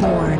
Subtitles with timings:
[0.00, 0.38] Billboard.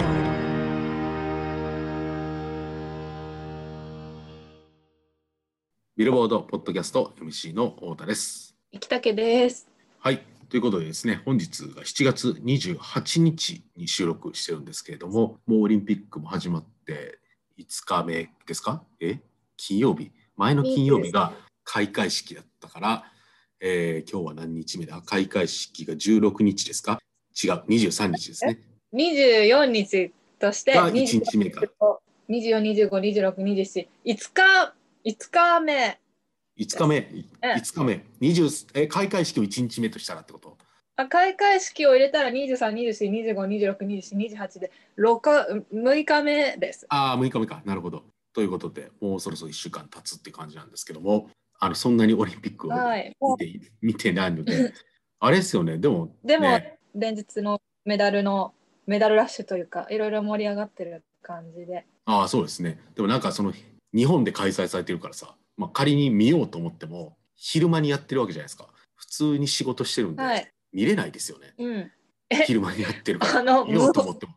[5.98, 8.56] ビルボードポッドキャスト MC の太田です。
[8.72, 9.68] 生竹です。
[9.98, 10.22] はい。
[10.48, 17.18] ということでですね、本日が7月28日に収録してるんですけれども、もうオリンピックも始まって
[17.58, 18.82] 5日目ですか？
[18.98, 19.20] え？
[19.58, 20.10] 金曜日？
[20.38, 21.34] 前の金曜日が
[21.64, 23.04] 開会式だったから、
[23.60, 25.02] えー今日は何日目だ？
[25.02, 26.98] 開会式が16日ですか？
[27.44, 28.58] 違う、23日ですね。
[28.92, 30.92] 二十四日としてが1
[31.24, 31.62] 日目か。
[32.28, 34.74] 二十四、二十五、二十六、二十七、五日
[35.04, 36.00] 五日目。
[36.58, 40.56] 5日目、うん5日目、20え開会式を1日目としたらってこと？
[40.96, 46.86] あ開会式を入れたら二十三、二十四、二十五、二十六、二十七、二十八で六日六日目です。
[46.88, 47.62] ああ、6日目か。
[47.64, 48.04] なるほど。
[48.32, 53.16] ということで、もうそろそろ1週間経つって感じなんですけども、あのそんなにオリンピックをはい。
[53.20, 54.72] 見て,、見てないので、
[55.20, 58.52] あれですよね、でも、でも、ね連日のメダルの
[58.90, 61.86] メダルラッシュというかいろいろ盛り上がってる感じで。
[62.06, 62.80] ああ、そうですね。
[62.96, 63.52] でもなんかその、
[63.94, 68.66] 日本で開催されてるからさ、まあ、仮に見ようと思っても、昼間にやってるわけじゃないですか。
[68.96, 70.52] 普通に仕事してるんで、はい。
[70.72, 71.54] 見れないですよね。
[71.56, 71.92] うん。
[72.46, 73.38] 昼間にやってるから。
[73.38, 74.34] あの見ようと思っても。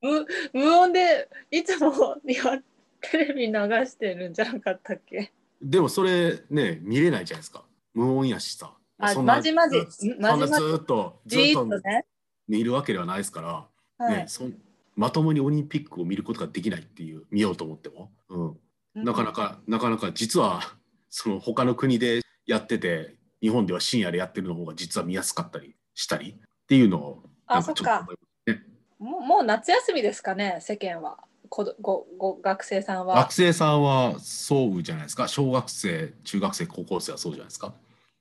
[0.00, 2.62] 無無音でいつもや
[3.10, 3.52] テレビ流
[3.84, 5.32] してるんじゃなかったっけ？
[5.60, 7.64] でもそれね、見れないじゃないですか。
[7.92, 8.72] 無音やしさ。
[8.98, 12.02] あまじまじずまじまじずっと、ずじっとー
[12.46, 12.58] っとね。
[12.58, 13.68] 見るわけではないですから。
[13.98, 14.54] はいね、そん
[14.96, 20.62] まともにオリンピックを見ることができないっていう見ようと思っても、うん、なかなか、なかなか実は
[21.10, 28.12] その他の国でやってて日本では深夜でやってるの方が実は見やすかったりしたりっていうのをなんあ、そっかちょっと思。
[28.12, 28.62] いますね。
[28.98, 31.18] もうもう夏休みですかね、世間は。
[31.48, 33.32] こどごご学生さんは学。
[33.32, 37.72] 生さんはそうじゃないですか小学生中学生高校生はそうじゃないですか。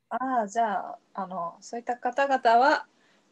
[0.09, 2.86] ああ、じゃああの、そういった方々は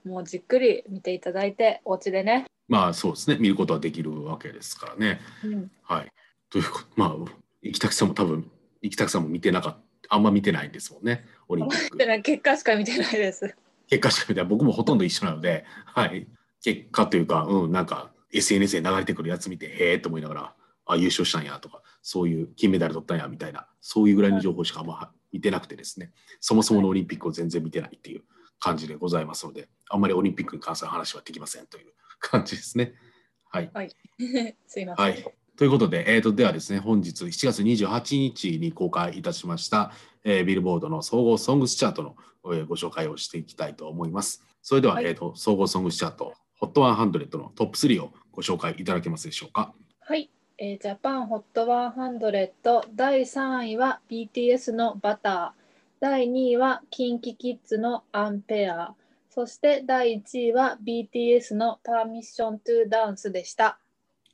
[0.06, 2.46] もうじっくり見ていただいて、お家でね。
[2.68, 5.20] まあそうですね見ることはできるわけですからね。
[5.44, 6.12] うん、はい。
[6.50, 7.16] ということまあ
[7.62, 8.50] 生田さんも多分
[8.82, 12.22] 生田さんも見てなかったあんま見てないんですもんねオリンピック。
[12.22, 13.56] 結果しか見てないです。
[13.88, 16.28] 結果しか見てない僕もほとんど一緒なので、はい、
[16.62, 20.54] 結果というか、うん、なんか SNS で流れてくるやつ見てへえと思いながら
[20.86, 28.24] あ優勝したんやとかそういう金メダル取ったんやみたいなそういうぐらいの情報しかあんま見てなくてですねそもそものオリンピックを全然見てないっていう
[28.64, 32.94] 感じでございますのであんまりオリンピックに関する話はできませんという感じですね。
[33.52, 33.70] はい、
[34.66, 35.06] すいません。
[35.06, 39.92] はいということで、えー、とではですね本日7月28日に公開いたしました、
[40.24, 42.16] えービルボードの総合ソングスチャートの、
[42.46, 44.44] えーご紹介をしていきたいと思います。
[44.64, 49.74] それでは、はいえー、と総合ソングスチャート HOT100 のトップ3をご紹介いただけますでしょうか？
[50.00, 55.63] はい、えージャパンホット100第3位は BTS のバター、
[56.04, 58.94] 第2位は KinKiKids のアンペア、
[59.30, 63.80] そして第1位は BTS のパーミッショントゥダンスでした。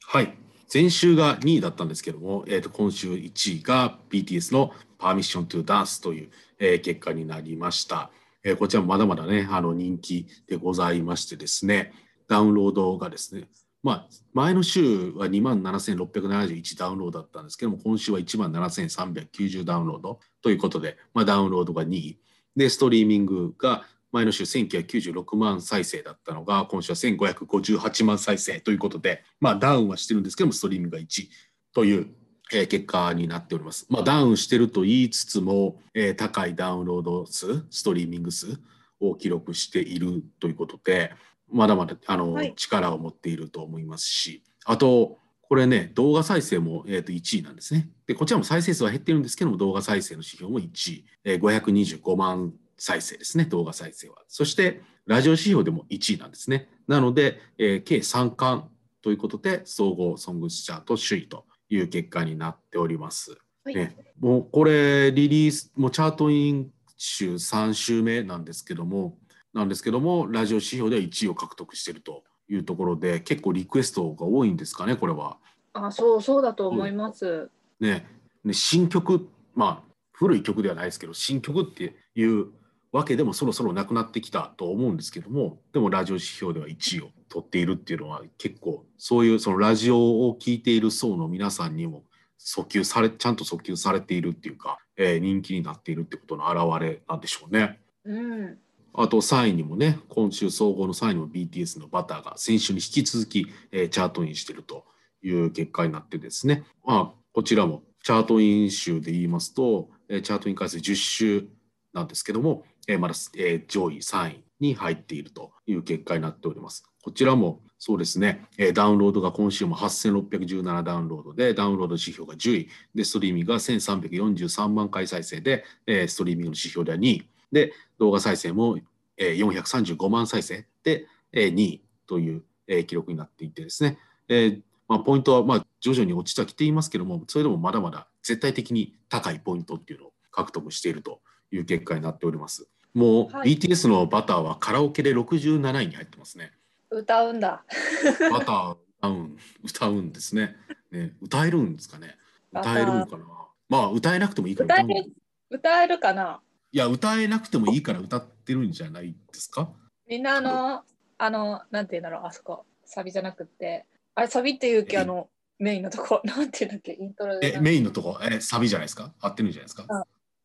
[0.07, 0.33] はい
[0.73, 8.09] 前週が2位だったんですけども、えー、と今週1位が BTS の Permission to Dance という、えー結果になりました。
[8.43, 11.93] えーこちらもまだまだねあの人気でございましてですね
[12.27, 13.47] ダウンロードがですね
[13.83, 22.19] まあ前の週は2万7671ダウンロードだったんですけども今週は1万7390ダウンロードということで、まあ、ダウンロードが2位
[22.55, 31.29] でストリーミングが前の週1996万再生だったのが今週は1558万再生ということで、まあ、ダウンはしてるんですけどもストリーミングが1位
[31.73, 32.07] という、
[32.51, 33.85] え結果になっております。
[33.89, 38.59] まあ、ダウンしてると言いつつも、えー高いダウンロード数ストリーミング数
[38.99, 41.11] を記録しているということで
[41.51, 47.89] まだまだあの、はい力を持っていると思いますしあとこれね動画再生も、えー、と1位なんですね。
[48.05, 54.17] でこちらも再生数は減ってるんですけども動画再生の指標も1位、えー525万再生ですね動画再生は。
[54.27, 56.69] そしてラジオ指標でも1位なんですね。
[56.87, 58.67] なので、えー計3冠
[59.01, 63.37] ということで総合ソングスチャート首位という結果になっております。
[63.63, 69.17] はいね、もうこれリリースもうチャートイン週3週目なんですけども
[69.53, 75.37] なんですけどもラジオ指標では1位を獲得しているというところで結構リクエストが多いんですかねこれは。
[75.73, 77.49] あ、そうそうだと思います。
[77.79, 78.05] ね
[78.43, 82.47] ね新曲まあ古い曲ではないですけど新曲っていう
[82.91, 92.03] わけでもそろそろなくなってきたと思うんですけどもでもラジオ指標では1位を取っているっていうのは結構そういうそのラジオを聴いている層の皆さんにも
[92.39, 97.79] 訴求されちゃんと訴求されているっていうか、えー人気になっているってことの表れなんでしょうね。
[98.05, 98.57] うん。
[99.01, 104.85] あと3位にもね今週総合の3位にも BTS の「バター」が先週に引き続き、えーチャートインしていると
[105.23, 111.47] いう結果になってですね、まあ、こちらもチャートイン週で言いますと、えーチャートイン回数10週
[111.93, 116.83] なんですけども、えーまだ、えー上位3位に入っているという結果になっております。
[117.01, 128.77] こちらもそうですね、えダウンロードが今週も8617ダウンロードで、ダウンロード指標が10位、で、ストリーミングが1343万回再生で、えストリーミングの指標では2位、で、動画再生も、
[129.17, 133.97] えー435万再生で、えー2位という、えー記録になっていてですね、
[134.27, 142.67] えーまあ、ポイントはまあ徐々に落ちてはきていますけども、それでもまだまだ絶対的に高いポイントっていうのを獲得しているという結果になっております。
[142.93, 146.51] もうはい BTS のバターはカラオケで67位に入ってますね。
[146.89, 147.63] 歌うんだ。
[148.31, 150.55] バター歌うん歌うんですね。
[150.91, 152.17] ね歌えるんですかね。
[152.51, 153.25] 歌えるのかな。
[153.69, 155.13] まあ歌えなくてもいいから歌える
[155.51, 159.69] 歌えるかないや歌えなくてもいいから歌ってるんじゃないですか？
[160.07, 160.83] みんなあの、
[161.17, 163.85] あの、なんて言うんだろう、あそこ、サビじゃなくって、
[164.15, 165.29] あれ、サビっていうけ、えあの、
[165.59, 169.13] メインのとこ、 なんて言うんだっけ、イントロでえメインのとこえサビじゃないですか？
[169.19, 169.85] 合ってるんじゃないですか？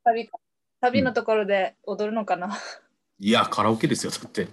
[0.04, 0.38] サビか
[0.80, 2.58] サビのところで踊るのかな、
[3.18, 4.48] いやカラオケですよだって。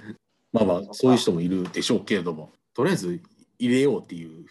[0.54, 3.22] まあまあそういう人もいるでしょうけれども、とりあえず
[3.60, 4.46] 入れようっていう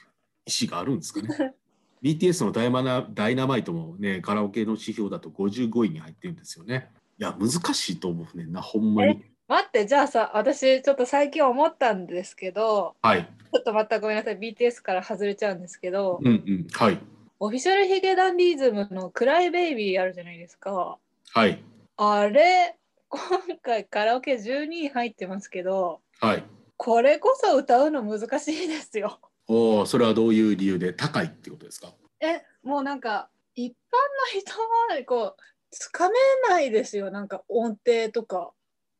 [0.46, 1.54] 意思があるんですかね？
[2.02, 6.90] BTS のダイマナダイナマイトもねカラオケの指標だと55位に入ってるんですよね。
[7.20, 9.22] いや難しいと思うねんなほんまに。
[9.46, 13.24] 待って、じゃあさ、私、ちょっと最近思ったんですけど、はい。
[13.52, 16.98] ちょっとまたごめんなさい、BTS から外れちゃうんですけど、うんうんはい
[17.42, 20.98] オフィシャルヒゲダンディズムのクライベイビーあるじゃないですか。
[21.32, 21.62] はい
[21.96, 22.76] あれ、
[23.08, 23.20] 今
[23.62, 26.44] 回カラオケ12位入ってますけど、はい。
[26.76, 29.20] これこそ歌うの難しいですよ。
[29.48, 31.92] おおそれはどういう理由で高いってことですか？
[32.20, 36.14] え、もうなんか一般の人はこうつかめ
[36.48, 37.10] ないですよ。
[37.10, 38.52] なんか音程とか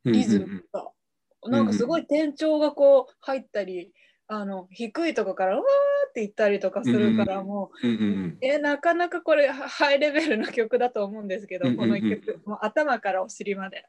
[0.04, 0.92] リズムとか。
[1.48, 3.92] なんかすごい転調がこう入ったり、
[4.26, 13.86] あの低いとこからうわーっていったりとかするから、うんもうんうんうんう、え、なかなかこれハハイレベルな曲だと思うんですけど、うんうんうんこの一曲、もう頭からお尻まで。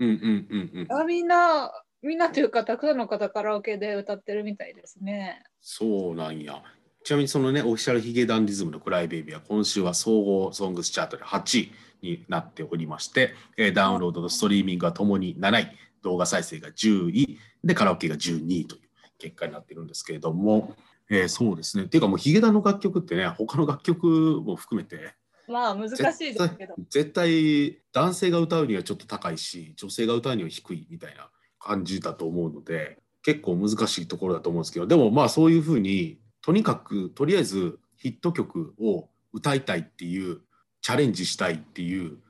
[0.00, 1.72] うんうんうんうんあみんな、
[2.02, 5.42] みんなというか、たくさんの方カラオケで歌ってるみたいですね。
[5.60, 6.62] そうなんや。
[7.04, 11.72] ちなみにそのねオフィシャルヒゲダンディズムのクライベイビーは今週は総合ソングスチャートで8位
[12.02, 18.82] になっておりまして、えーダウンロードとストリーミングはともに7位、動画再生が10位、でカラオケが12位という
[19.18, 20.76] 結果になっているんですけれども、
[21.10, 21.84] えーそうですね。
[21.84, 25.14] っていうかもうヒゲダンの楽曲ってね、他の楽曲も含めて、
[25.48, 26.74] まあ難しいですけど。
[26.90, 36.18] 絶対男性が歌うにはちょっと高いし女性が歌うには低いみたいな感じだと思うので結構難しいところだと思うんですけどでもまあそういうふうに
[36.48, 40.38] とにかくとりあえずヒット曲を歌いたいっていう
[40.80, 42.20] チャレンジしたいっていう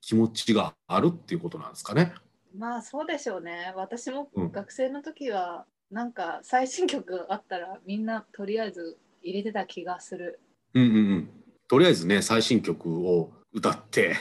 [0.00, 2.12] 気持ちがあるっていうことなんですかね。
[2.56, 3.72] まあそうでしょうね。
[3.76, 10.40] 私もうん学生の時は、なんか最新曲あったらみんなとりあえず入れてた気がする。
[10.74, 11.30] うんうんうん、
[11.68, 14.14] とりあえずね最新曲を歌ってっ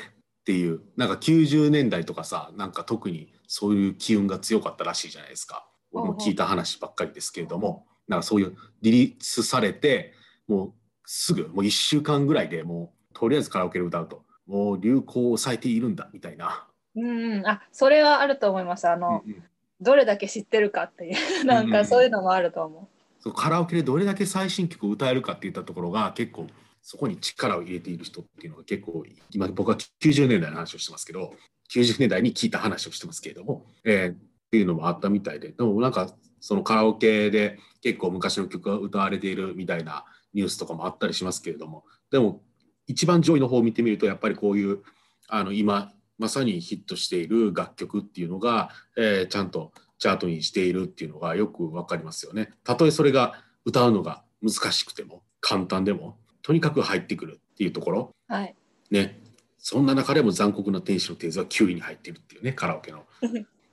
[0.45, 10.13] ていうなんか90年代とかさなんか特にそういう機運が強かったらしいじゃないですか僕も聞いた話ばっかりですけれどもなんかそういうリリースされて
[10.48, 10.74] もう
[11.06, 14.24] すぐもう1週間ぐらいでもうとりあえずカラオケで歌うと。
[14.48, 16.65] もう流行を抑えているんだみたいな。
[16.95, 18.88] うんうん、あそれはあると思います。
[18.88, 19.44] あの、うんうん。
[19.81, 22.89] どれだけ知ってるかっていう、なんかそういうのもあると思
[23.19, 26.48] そうカラオケでどれだけ最新曲を歌えるかっていったところが結構
[26.81, 31.33] そこに力を入れている人っていうのが結構今僕は90年代の話をしてますけど
[31.71, 36.10] 90年代に聞いた話をしてますけれども、えーっていうのもあったみたいででもなんか
[36.48, 42.42] そのカラオケで結構昔の曲が歌われているみたいなニュースとかもあったりしますけれどもでも
[42.86, 44.80] 一番上位の方を見てみるとやっぱりこういう
[45.27, 52.54] あの今まさにヒットしている楽曲っていうのが、えーちゃんとチャートにしているっていうのがよくわかりますよね。
[52.63, 58.34] たとえそれが歌うのが難しくても簡単でもとにかく入ってくるっていうところう。
[58.34, 58.56] はい。
[58.89, 59.20] ね
[59.58, 63.04] そんな中でも残酷な天使のテーゼは9位に入っているっていうねカラオケの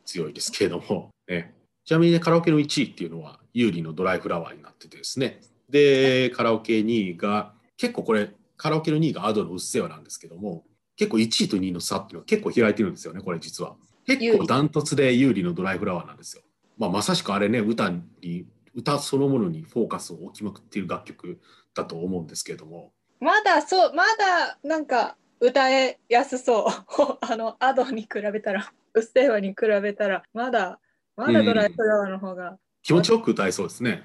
[0.04, 1.53] 強いですけれども、ね、
[1.84, 5.40] ちなみにねカラオケの1位っていうのは有利のドライフラワーになっててですね。
[5.68, 10.64] でカラオケ2位が結構これカラオケの2位がアドのうっせぇわなんですけども
[10.96, 13.76] 結構1位と2位の差っていうのは結構開いてるんですよねこれ実は。
[14.06, 16.42] 結構ダントツで有利のドライフラワーなんですよ、
[16.76, 21.40] まあ、まさしくあれね歌に歌そのものにフォーカスを置きまくっている楽曲
[21.74, 22.92] だと思うんですけれども。
[23.20, 27.18] まだそう、まだなんか歌えやすそう。
[27.20, 30.80] あの、アドに比べたら、うっせぇわに比べたら、まだ、
[31.16, 32.58] まだドライフラワーの方が。
[32.82, 34.02] 気持ちよく歌えそうですね。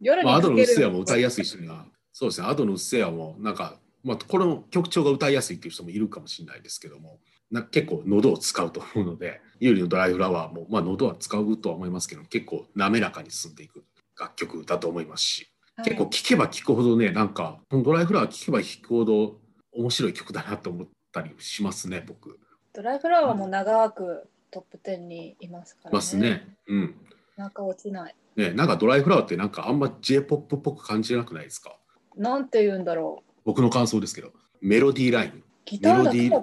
[0.00, 7.18] 夜にまあ、アドのうっせぇわるも歌いやすい人には、そうですね、アドのうっせぇわも、なんか、まあ、この曲調が歌いやすいっていう人もいるかもしれないですけども、
[7.50, 13.84] な結構喉を使うと思うので、有利のドライフラワーも、まあ、喉は使うとは思いますけど、結構滑らかに進んでいく
[14.18, 15.52] 楽曲だと思いますし、
[15.84, 19.38] 結構聴けば聴くほどね、なんか、このドライフラワー聴けば聴くほど
[19.72, 22.38] 面白い曲だなと思ったりしますね、僕。
[22.72, 25.94] ドライフラワーも長くトップ10にいますからね。
[25.94, 26.56] ますね。
[26.66, 26.94] うん。
[27.36, 28.14] なんか落ちない。
[28.36, 31.76] ね、なんかドライフラワーってなんかあんま J-POP っぽく感じなくないですか？
[32.16, 33.32] なんて言うんだろう。
[33.44, 35.42] 僕の感想ですけど、メロディーライン。
[35.64, 36.42] ギターだけだ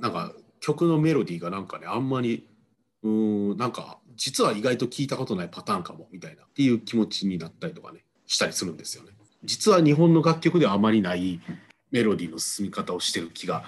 [0.00, 2.48] なんか曲のメロディーがなんかね、あんまり、
[3.02, 9.12] うーん、なんか実は意外と聞いたことないパターンかもみたいなっていう気持ちになったりとかね、したりするんですよね。
[9.42, 11.40] 実は日本の楽曲ではあまりない
[11.90, 13.64] メロディーの進み方をしてる気が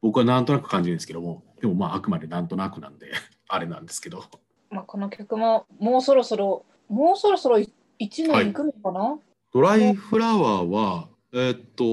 [0.00, 3.10] 僕はなんとなく感じるんですけども、でもまああくまでなんとなくなんで、
[3.48, 4.24] あれなんですけど。
[4.70, 9.18] まあ、この曲ももうそろそろ、もうそろそろ1年いくのかな、
[9.52, 11.84] ドライフラワーは、えーっと、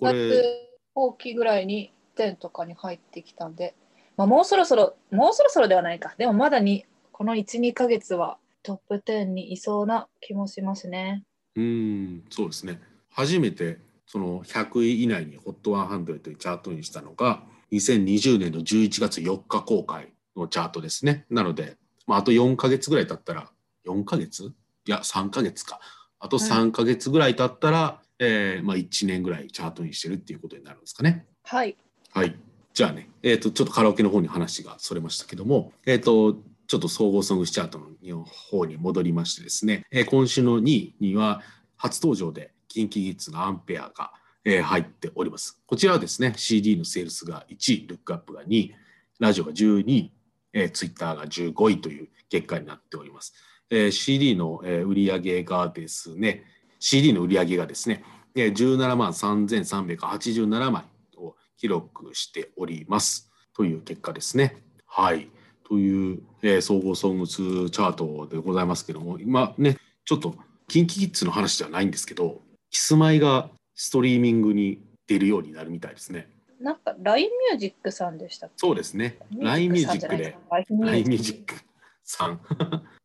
[0.00, 3.74] こ夏れ、後期ぐらいに10とかに入ってきたんで、
[4.16, 6.14] まあ、もうそろそろ、もうそろそろではないか。
[6.16, 11.22] でもまだに、この1、2ヶ月はトップ10にいそうな気もしますね。
[11.54, 12.80] うーん、そうですね。
[13.10, 17.42] 初めてその100位以内に HOT100 というチャートにしたのが、
[17.72, 21.26] 2020年の11月4日公開のチャートですね。
[21.30, 23.50] なので、まあ、あと4ヶ月ぐらい経ったら、
[23.86, 25.80] 4ヶ月いや、3ヶ月か。
[26.18, 31.26] あと3ヶ月ぐらい経ったら、えーまあ、1年ぐらいチャートにしてるっていうことになるんですかね。
[31.42, 31.76] はい。
[32.12, 32.36] はい。
[32.72, 41.42] じゃあね、えっ、と、ちょっとカラオケの方に話がそれましたけども、えっ、と、ちょっと総合ソングスチャートの方に戻りましてですね、えー今週の2位には
[41.76, 44.12] 初登場で KinKiKids のアンペアが、
[44.48, 45.60] えー入っております。
[45.66, 48.74] こちらはですね、CD のセールスが1位、ルックアップが2位、
[49.18, 50.12] ラジオが12位、
[50.52, 53.34] えー、Twitter が15位という結果になっております。
[53.70, 56.44] えー CD の、えー売上がですね、
[56.78, 58.04] CD の売り上げがですね、
[58.36, 60.84] えー17万3387枚
[61.16, 64.62] を記録しておりますという結果ですね。
[64.86, 65.28] はい。
[65.68, 70.36] という、えー総合ソングスチャートでございますけども、今ね、ちょっと
[70.68, 76.28] KinKiKids の話ではないんですけど、キスマイがストリーミングに出るようになるみたいですね。
[76.58, 78.54] なんか LINE ミュージックさんでしたっけ？
[78.56, 79.18] そうですね。
[79.38, 80.36] LINE ミュージックで。
[80.50, 80.66] LINE
[81.06, 81.54] ミュージック
[82.02, 82.40] さん。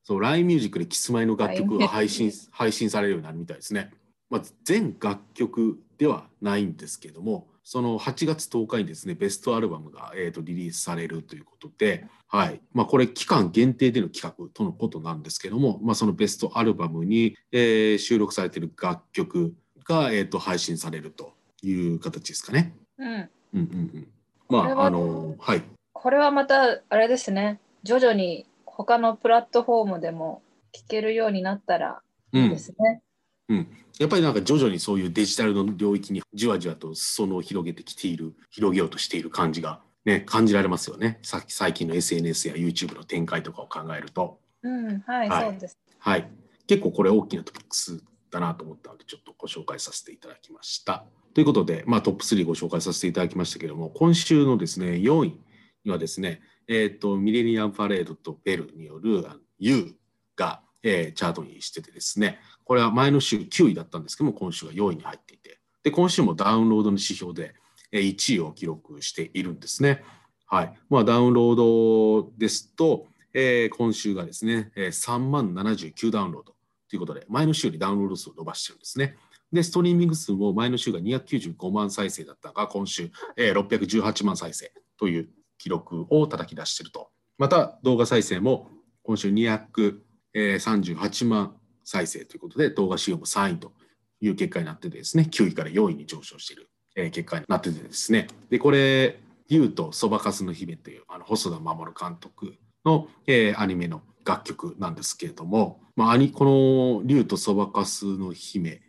[0.03, 3.91] そう、LINE ミュージックでキスマイの楽曲が配信配信されるようになるみたいですね。
[4.29, 19.53] まあ、全楽曲ではないんですけども、その8月10日にですね、ベストアルバムが、えー、とリリースされるということで、はいまあ、これ期間限定での企画とのことなんですけども、まあ、そのベストアルバムに、えー収録されている楽曲
[19.91, 22.73] が、えー、と配信されるという形ですかね。
[22.97, 23.07] うん。
[23.07, 24.07] うんうんうん。
[24.49, 25.63] まあ、あの、はい。
[25.93, 33.01] これはまた、あれですね、徐々に他のプラットフォームでも聴けるようになったらうんいいですね。
[33.99, 45.77] やっぱりなんか徐々にそういうデジタルの領域にじわじわと裾野を広げてきている広げようとしている感じが、ね、感じられますよねさっき最近の SNS や YouTube の展開とかを考えると、うん、はい、はいそうです。
[45.99, 46.27] はい、
[46.65, 48.01] 結構これ大きなトピックス
[48.31, 51.03] だなと思ったのでちょっとご紹介させていただきました。
[51.33, 55.39] ということで、まあ、トップ3ご紹介させていただきましたけれども今週のですね4位
[55.85, 59.23] にはですね、えー、とミレニアム・パレードとベルによる
[59.59, 59.95] You
[60.35, 67.55] が、えーチャートにしててですねこれは前の週9位だったんですけども今週は4位に入っていてで今週もダウンロードの指標で
[67.91, 70.03] 1位を記録しているんですね。
[70.47, 71.55] はいまあ、ダウンロー
[72.23, 76.55] ドですと、えー今週がですね、えー3万79ダウンロード
[76.91, 79.15] ということで前の週よりダウンロード数を伸ばしてるんですね。
[79.53, 87.09] で、ストリーミング数も前の週が295万再生だったが、今週、えー618万再生という記録を叩き出していると。
[87.37, 88.69] また、動画再生も
[89.03, 91.55] 今週238万
[91.85, 93.71] 再生ということで、動画使用も3位と
[94.19, 99.17] いう結果になっててですね、9位から4位に上昇している、えー結果になっててですね、で、これ、
[99.49, 108.81] 竜とそばかすの姫というあの細田守監督の、えーアニメの楽曲なんですけれども、まあ、アニこの竜とそばかすの姫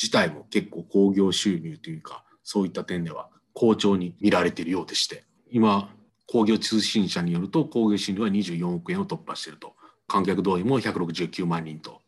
[0.00, 5.90] 自体も結構興行収入というかそういった点では好調に見られているようでして今
[6.26, 9.74] 興行通信社によると興行収入は24億円を突破していると
[10.06, 12.00] 観客動員も169万人と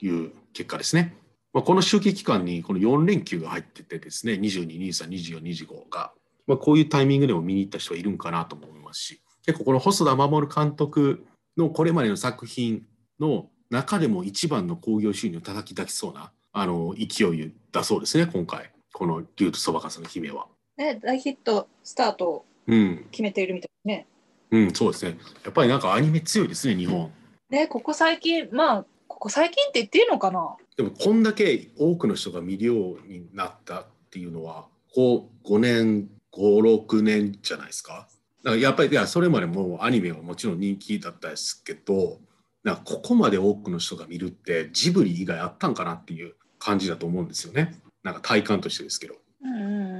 [0.00, 1.16] いう結果ですね。
[1.52, 6.12] まあ、この周期期間にこの4連休が入っててですね22、23、24、25が、
[6.48, 11.24] まあ、こういうタイミングでも見に行った人はいるんかなとも思いますし結構この細田守監督
[11.56, 12.86] のこれまでの作品
[13.20, 18.70] の中でも一番の興行収入を叩き出しそうなあの勢いだそうですね今回。
[18.92, 20.46] この「竜とそばかすの姫は」
[20.76, 23.06] ね、大ヒットスタートをうん。
[23.10, 24.06] 決めているみたいですね。
[24.50, 25.18] うんそうですね。
[25.44, 27.10] やっぱりなんかアニメ強いですね日本。
[27.50, 30.56] ね、ここ最近、まあ、ここ最近って言っていいのかな？
[30.76, 38.08] でもこんだけ多くの人が見るようになったっていうのはこう5年56年じゃないですか
[38.44, 42.20] だからやっぱりいやそれまでもアニメはもちろん人気だったですけど
[42.62, 47.80] なここまで多くの人が見るってジブリ以外あったんかなっていう感じだと思うんですよね。
[48.02, 49.14] なんか体感としてですけど。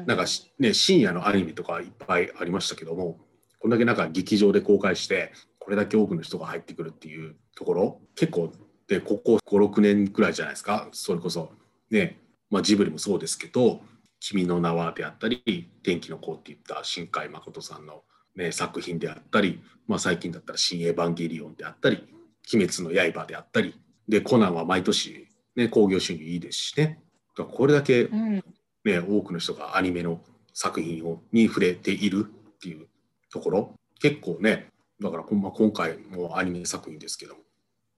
[0.07, 3.19] なんかしね深夜のアニメとかいっぱいありましたけども
[3.59, 8.53] こんだけなんか劇場で公開してこれだけ多くの人が入ってくるっていうところ結構
[8.89, 10.89] でここ56年くらいじゃないですか。
[10.93, 11.51] それこそ
[11.91, 12.19] ね、
[12.51, 13.81] まあ、ジブリもそうですけど
[14.21, 18.03] 「君の名は」であったり「天気の子」っていった新海誠さんの、
[18.37, 22.05] ね、作品であったり、まあ、最近だったら「新エヴァンゲリオン」であったり
[22.53, 23.75] 「鬼滅の刃」であったり
[24.09, 27.01] でコナンは毎年ね興行収入いいですしね。
[27.37, 28.09] これだけ、
[28.85, 30.21] ね、多くの人がアニメの
[30.53, 32.87] 作品をに触れているっていう
[33.31, 33.75] ところ。
[34.01, 34.69] 結構ね
[35.01, 37.41] だから、まあ、今回もアニメ作品ですけども、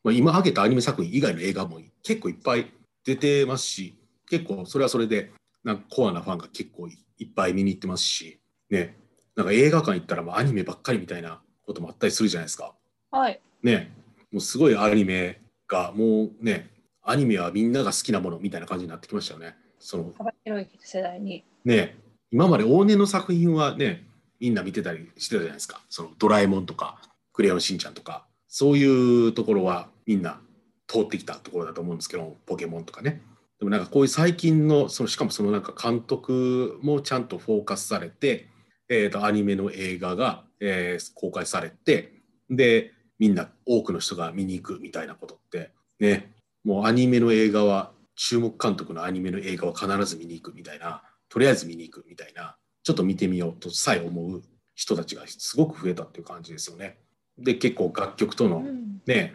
[0.04, 2.72] まあ、今挙げたアニメ作品以外の映画も結構いっぱい
[3.04, 5.32] 出てますし結構それはそれで
[5.64, 8.38] なんかコアなファンが結構いっぱい見に行ってますし
[8.70, 8.96] ね
[9.36, 12.74] なんか映画館行ったらもうアニメばっかりみたいなこともあったりするじゃないですか。
[13.10, 13.92] はい、ね
[14.32, 16.70] もうすごいアニメがもうね
[17.02, 19.54] アニメはみんなが好きなものみたいな感じになってきましたよね。
[19.78, 21.44] その幅広い世代に。
[21.64, 21.96] ね
[22.32, 24.04] 今まで往年の作品はね
[24.40, 25.82] みんな見てたりしてたじゃないですか。
[25.90, 26.98] そのドラえもんとか
[27.32, 30.40] クレヨンしんちゃんとかそういうところはみんな
[30.86, 33.22] 通ってきたところだと思うんですけどポケモンとかね。
[33.58, 38.48] でもなんかこういう最近のそのしかもそのなんか監督もちゃんとフォーカスされて、
[38.88, 42.12] えー、とアニメの映画が、えー、公開されて
[42.50, 46.32] でみんな多くの人が見に行くみたいなことってね
[46.64, 54.42] もうアニメの映画は注目監督のアニメの映画は必ず見に行くみたいなとりあえず見に行くみたいなちょっと見てみようとさえ思う
[54.74, 56.98] 人たちがすごく増えたっていう感じですよね。
[57.38, 58.64] で結構楽曲との
[59.06, 59.34] ね、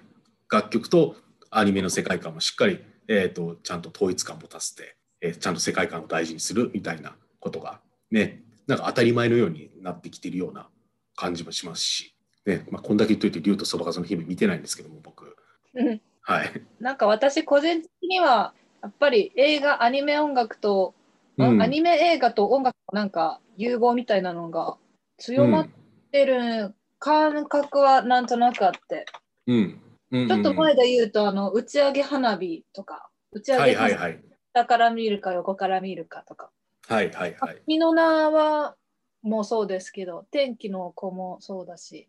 [0.50, 1.15] うん、楽曲と
[1.50, 10.70] アニメの世界観もしっかり、えーと、ちゃんと統一感を持たせて、えー、ちゃんと世界観を大事にするみたいなことがねなんか当たり前のようになってきてるような
[11.15, 12.15] 感じもしますし、
[12.46, 15.36] ねまあ、こんだけ言っといて竜とそばかすの姫見てないんですけども僕。
[16.22, 18.53] はい、なんか私個人的には
[18.84, 20.94] やっぱり映画アニメ音楽と、
[21.38, 24.77] うん、アニメ映画と音楽なんか融合みたいなのが
[25.18, 25.70] 強まっ
[26.12, 29.06] てる感覚はなんとなくあって、
[29.48, 29.82] うん。
[30.12, 34.18] ちょっと前で言うとあの打ち上げ花火とか打ち上げ花火、
[34.54, 36.52] 下から見るか横から見るかとか。
[36.88, 37.62] はいはいはい。
[37.65, 38.76] 君の名は
[39.22, 42.08] もそうですけど天気の子もそうだし、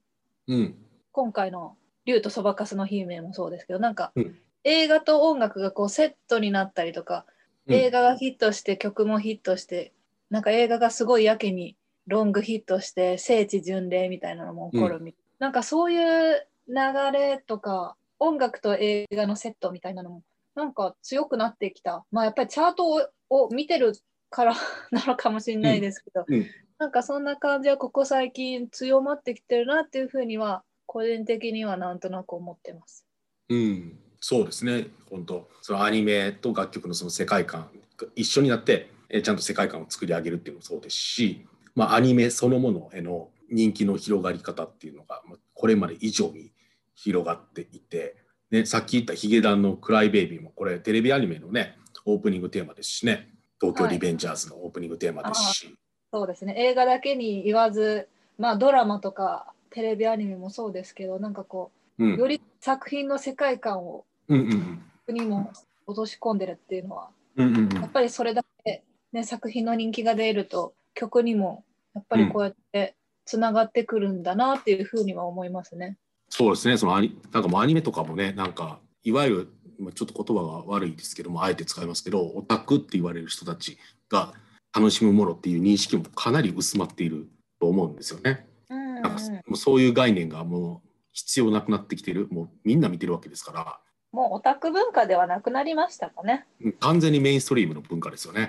[0.48, 0.74] うん、
[1.12, 7.26] 今回の竜とそばかすの姫もそうですけどなんか、うん、映画と音楽がこうセットになったりとか、
[7.68, 9.92] 映画がヒットして曲もヒットして
[10.30, 16.74] なんか映画がすごいやけにロングヒットして聖地巡礼みたいなのも起こるみ、うん、なんかそういう流
[17.12, 20.22] れとか音楽と映画のセットみたいなのも
[20.54, 22.04] なんか強くなってきた。
[22.10, 23.94] まあやっぱりチャートをを見てる
[24.32, 24.54] から
[24.90, 26.34] なのかもしれないですけど、うん。
[26.34, 26.46] うん、
[26.78, 33.06] なんかそんな感じはここ最近強まってきてるなっていうふうには個人的にはなんとなく思ってます。
[33.48, 34.88] うん、そうですね。
[35.08, 37.70] 本当そのアニメと楽曲のその世界観
[38.16, 45.22] 一緒になって、えちゃんと世界観を作り上げるっていうのもそうですし、まあ、アニメそのものへの人気の広がり方っていうのが
[45.54, 46.52] これまで以上に
[46.94, 48.16] 広がっていて、
[48.50, 53.31] ね、さっき言ったヒゲダンの「クライベイビー」もこれテレビアニメのねオープニングテーマですしね
[53.62, 55.74] 東京リベンジャーズのオープニングテーマですし、はい、
[56.12, 56.54] そうですね。
[56.58, 65.52] 映画だけに言わず、まあ、ドラマとかテレビアニメもそうですけどなんかこう、うん、より作品の世界観をにも
[65.86, 75.96] 落とし込んでるっていうのは、うんうんうん、やっぱりそれだけ、ね、作品の人気が出ると曲にもやっぱりこうやってつながってくるんだなっていうふうには思いますね。
[76.28, 76.76] そうですね。
[76.76, 79.52] そのアニなんかもうアニメとかもねなんかいわゆる
[79.90, 84.34] ちょっと言葉が悪いですけどもあえて使いますけどオタクって言われる人たちが
[84.72, 87.26] 楽しむものっていう認識もかなり薄まっている
[87.58, 88.46] と思うんですよね。
[88.68, 92.28] なんかもうそういう概念がもう必要なくなってきてる。
[92.30, 93.80] もうみんな見てるわけですから。
[94.12, 96.46] もうオタク文化ではなくなりましたかね。
[96.80, 98.48] 完全にメインストリームの文化ですよね。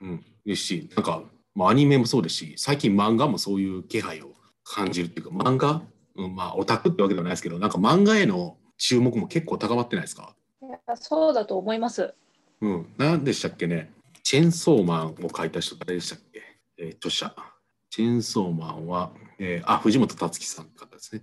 [0.00, 1.22] うん、うん、ですしなんか
[1.56, 4.32] まあ、アニメもそうですし最近漫画もそういう気配を
[4.64, 5.82] 感じるっていうか漫画、
[6.16, 10.34] うん、まあオタクってわけではないですけどなんか漫画への注目も結構高まってないですか？
[10.34, 10.34] い
[10.86, 12.14] やそうだと思います。
[12.60, 13.92] うん、何でしたっけね。
[14.22, 16.42] チェーンソーマンを書いた人誰でしたっけ、
[16.78, 17.34] えー、著者。
[17.90, 21.22] チェーンソーマンは、えー、あ藤本達樹さん方ですね。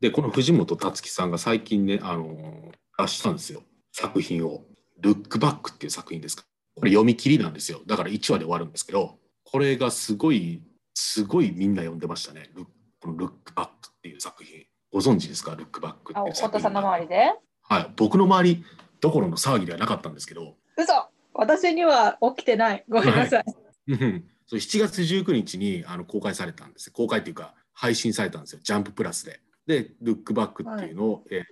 [0.00, 3.62] でこの藤本達樹さんが最近ね、あのー、出したんですよ。
[3.92, 4.64] 作品を
[5.00, 6.44] 「ルックバック」っていう作品ですか。
[6.74, 7.80] これ読み切りなんですよ。
[7.86, 10.62] だから1話で終わるんですけどこれがすごい
[10.94, 12.50] すごいみんな読んでましたね。
[12.54, 12.64] ル
[13.00, 14.64] この「ルックバック」っていう作品。
[14.92, 15.54] ご存知ですか？
[15.54, 16.62] ルックバックっていう作品。
[16.62, 17.32] さんの周りで？
[17.62, 17.92] はい。
[17.96, 18.64] 僕の周り
[19.02, 20.56] どころの騒ぎではなかったんですけど。
[20.78, 20.92] 嘘。
[21.34, 22.84] 私には起きてない。
[22.88, 23.44] ごめんなさい、
[23.90, 26.90] はい、そう7月19日にあの公開されたんです。
[26.90, 28.60] 公開っていうか配信されたんですよ。
[28.62, 29.40] ジャンププラスで。
[29.66, 31.44] で「ルックバック」っていうのを、はい、えー、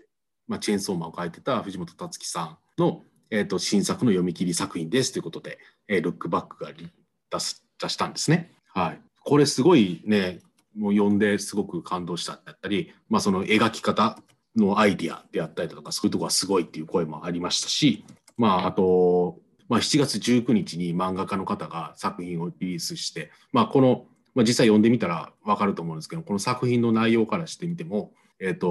[0.47, 5.59] まあ、チェーンソーマンを書いてた藤本達樹さんの、えーと、新作の読み切り作品ですということで
[5.89, 6.73] 「えー、ルックバック」が
[7.31, 8.53] 出す出したんですね。
[8.75, 10.41] はい、これすごいね
[10.77, 14.23] もう読んですごく感動しただったり、まあ、その描き方
[14.57, 18.05] のアイディアであったりだとかそういうところがすごいっていう声もありましたし、
[18.37, 28.69] まあ、あと、まあ、7月19日に漫画家の方が作品をリリースして、まあ、この、まあ、実際読んでみたら分かると思うんですけどこの作品の内容からしてみても、えー、と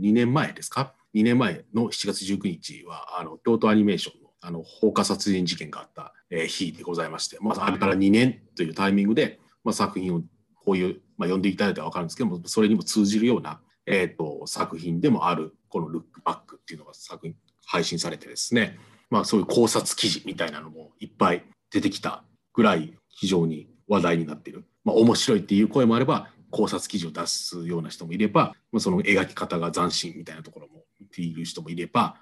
[0.00, 10.22] 2年前ですか？2年前の7月19日はあの京都アニメーションのあの放火殺人事件があった、え、日でございまして、まずあれから2年というタイミングで、まあ、作品を
[10.64, 18.78] こういう、まあ、読んでいただいたら分かるんですけどもそれにも通じるような、えーと、作品でもあるこの「ルックバック」っていうのが作品配信されてですね、
[19.10, 32.16] まあ、そういう考察記事みたいなのもいっぱい出てきたぐらい非常に話題になっている、まあ、面白いっていう声もあれば考察記事を出すような人もいれば、まあ、その描き方が斬新みたいなところも見ている人もいれば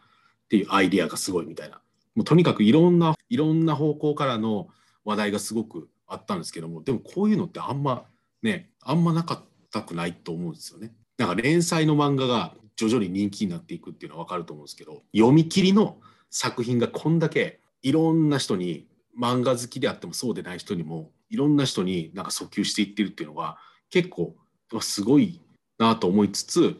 [0.45, 1.81] っていうアイディアがすごいみたいな。
[2.15, 4.69] もうとにかくいろんないろんな方向からの
[5.05, 8.05] 話題がすごくあったんですけどもでもこういうのってあんま
[8.43, 10.93] ねあんまなかったくないと思うんですよね。
[11.19, 15.99] なんか連載の漫画が徐々に人気になっていくっていうのは分かると思うんですけど読み切りの
[16.31, 18.87] 作品がこんだけいろんな人に
[19.21, 23.59] 漫画好きであってもそうでない人にもいろんな人になんか訴求していってるっていうのが
[23.91, 24.35] 結構
[24.81, 25.41] すごい
[25.79, 26.77] なと思いつつ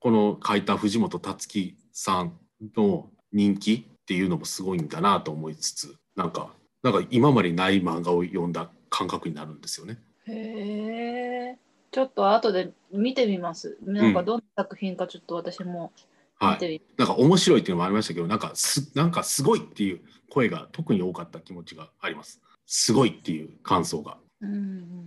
[0.00, 2.32] この書いた藤本達樹さん
[2.76, 9.98] の人気っていうのもすごいんだなと思いつつなんかなんか今までない漫画を読んだ感覚になるんですよね。
[10.26, 11.37] へえ。
[11.90, 13.78] ちょっと後で見てみます。
[13.82, 15.92] なんかどんな作品かちょっと私も
[16.40, 22.40] 見てみ、はい、なんか面白いっていうのもありましたけど、なんかすなんかすごいっていう声が特に多かった気持ちがあります。
[22.66, 24.18] すごいっていう感想が。
[24.40, 24.52] うん、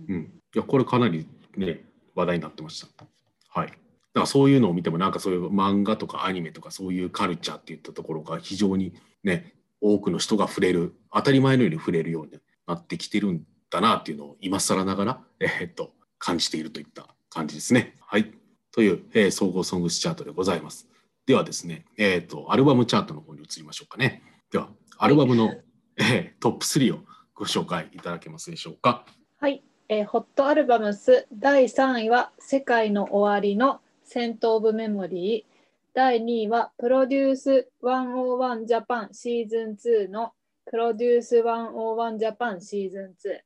[0.08, 3.06] うん、いやこれかなりね話題になってました。
[3.48, 3.68] はい。
[3.68, 8.92] だからそういうのを見てもなんかそういう漫画とかアニメとかそういうカルチャーっていったところが非常に
[9.24, 12.32] ね多くの人が触れる当たり前のように触れるように
[12.66, 15.92] なってきてるんだなっていうのを今更ながら、えー、っと
[16.22, 17.96] 感じているといった感じですね。
[18.00, 18.32] はい。
[18.70, 20.88] という、えー、総合ソングスチャートでございます。
[21.26, 24.22] ではですね、えっ、ー、と、アルバムチャートの方に移りましょうかね。
[24.52, 25.62] では、アルバムの、はい、
[25.96, 27.00] えー、トップ3を
[27.34, 29.04] ご紹介いただけますでしょうか？
[29.40, 29.64] はい。
[29.88, 35.52] えー、ホットアルバムス第3位は「世界の終わり」の「セント・オブ・メモリー」
[35.92, 40.32] 第2位は「プロデュース101ジャパンシーズン2」の
[40.70, 43.40] 「プロデュース101ジャパンシーズン2」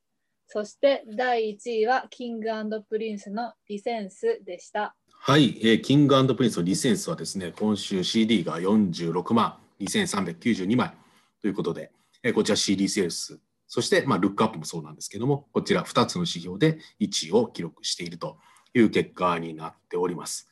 [0.49, 2.49] そして第1位は King &
[2.89, 4.95] Prince の Re:Sense でした。
[5.09, 10.93] はい、えー、 King & Prince の Re:Sense はですね、今週 CD が46万2392枚
[11.41, 11.91] ということで、
[12.23, 18.39] えー、こちら CD セールス、そして、まあ、ルックアップもそうなんですけども、こちら2つの指標で1位を記録していると
[18.73, 20.49] いう結果になっております。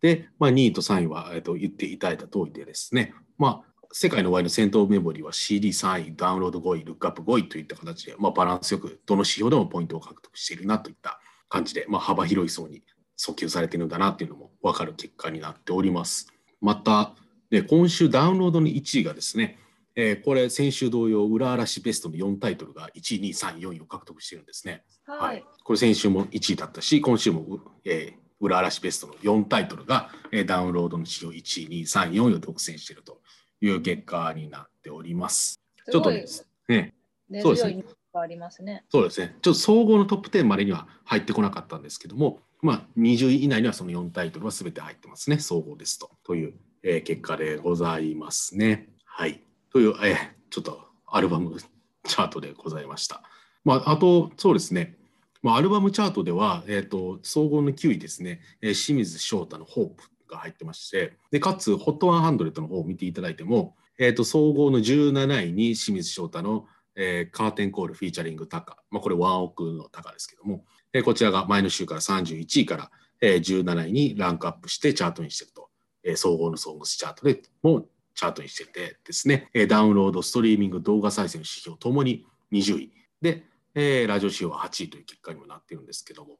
[0.00, 12.82] で、まあ、2位と3位は、えー、と言っていただいた通りでですね、まあ、 SEKAI NO OWARI の scent of memory は CD3 位、ダウンロード5位、ルックアップ5位といった形で、まあ、バランスよくどの指標でもポイントを獲得しているなといった感じで、まあ、幅広い層に
[13.18, 16.32] 訴求されているんだなっていうのも分かる結果になっております。
[16.62, 17.14] また、
[17.50, 19.58] ね、今週ダウンロードの1位がですね、
[19.94, 24.84] えー、これ先週同様、裏嵐ベストの4タイトルが1位、2位、3位、4位を獲得してるんですね。
[25.04, 33.20] はい、はい、これ先週も1位だったし、今週も、えー、裏嵐ベストの4タイトルが、えー、ダウンロードの指標1位、2位、3位、4位を独占していると
[33.62, 35.60] いう結果になっております。
[35.90, 36.26] ちょっとね、
[36.68, 37.84] ねそうですね。
[38.14, 38.84] ありますね。
[38.90, 39.36] そうですね。
[39.40, 45.38] ちょっと総合のトップ10までには入ってこなかったんですけども、まあ、20位以内にはその4タイトルはすべて入ってますね。
[45.38, 46.10] 総合ですと。
[46.24, 48.90] という、えー、結果でございますね。
[49.04, 49.40] はい。
[49.72, 50.16] という、えー、
[50.50, 53.22] ちょっとアルバムチャートでございました。
[53.64, 54.96] まあ、あと、そうですね。
[55.42, 66.66] まあ、アルバムチャートでは、えーと、総合の9位ですね、えー、清水翔太のホープが入ってまして、でかつ、ホット100の方を見ていただいても、えーと、総合の17位に清水翔太の、
[66.96, 72.90] えー、カーテンコールフィーチャリングタカ、まあ、これワンオクのタカですけども、えー、こちらが前の週から31位から、
[73.20, 75.68] えー、17位にランクアップしてチャートにしてると、
[76.04, 82.92] えー、総合のソングスチャートでもチャートにしててですね、えー、ダウンロード、ストリーミング、動画再生の指標ともに20位。
[83.20, 86.36] で、えー、ラジオ指標は8位という結果にもなっているんですけども、や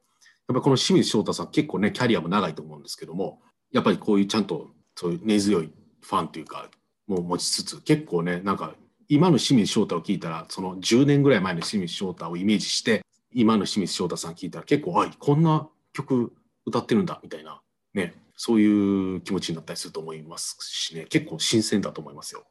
[0.53, 3.41] っぱこの清水翔太さん結構ね、キャリアも長いと思うんですけども、
[3.73, 6.69] やっぱりこういうちゃんとそういう根強いファンというか
[7.07, 8.75] もう持ちつつ結構ねなんか
[9.09, 13.01] 今の清水翔太を聞いたらその10年ぐらい前の清水翔太をイメージして
[13.33, 16.31] 今の清水翔太さん聞いたら結構あこんな曲
[16.65, 17.61] 歌ってるんだみたいな
[17.93, 21.05] ねそういう気持ちになったりすると思いますしね。
[21.05, 22.43] 結構新鮮だと思いますよ。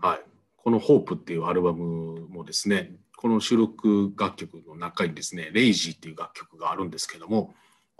[0.00, 0.20] はい、
[0.56, 7.54] この「ホープっていうアルバムもですねこの収録楽曲の中にですね「レイジーっていう楽曲があるんですけども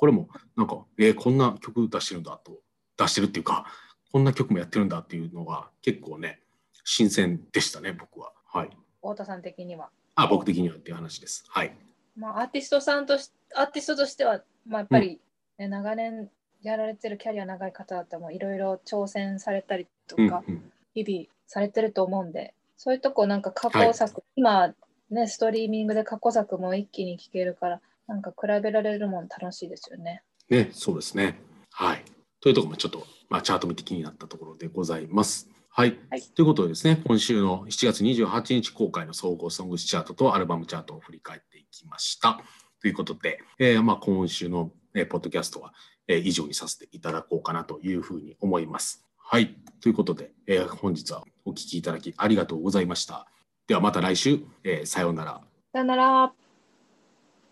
[0.04, 2.58] これもなんか、えー、こんな曲出してるんだと
[2.98, 3.64] 出してるっていうか
[4.12, 6.40] こんな曲もやってるんだっていうのが結構ね
[6.84, 8.32] 新鮮でしたね僕は。
[8.52, 8.70] はい。
[9.00, 9.88] 太田さん的には。
[10.14, 11.46] あ僕的にはっていう話です。
[11.48, 11.74] はい。
[12.18, 15.20] まあ、アーティストさんとしアーティストとしては、まあ、やっぱり、
[15.56, 16.28] ね長年
[16.60, 24.74] やられてるキャリア長い方だったらいろいろ挑戦されたりとうんか、うん日々されてると思うんでそういうとこなんか過去作、今
[25.10, 30.22] ねストリーミングで過去作も一気に聴けるからなんか比べられるもん楽しいですよね。
[30.50, 31.40] ね、そうですね。
[31.70, 32.04] はい。
[32.40, 35.48] というところもちょっと、まあ、チャート見て気になったところでございます。
[35.70, 35.98] はい。
[36.10, 42.40] はいということでですね、今週の7月28日公開の総合ソングスチャートとアルバムチャートを振り返っていきました。
[42.80, 45.72] ということで、えーまあ、今週の、えーポッドキャストは、
[46.06, 49.04] えー以上にさせていただこうかなというふうに思います。
[49.16, 49.56] はい。
[49.80, 53.26] ということで、えー本日はお聞きいただきありがとうございました。
[53.66, 55.40] ではまた来週、えーさようなら。
[55.72, 56.43] さよなら。